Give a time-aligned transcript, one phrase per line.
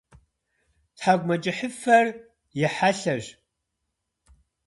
[0.95, 2.05] Тхьэкӏумэкӏыхьыфэр
[2.63, 3.25] и хьэлъэщ.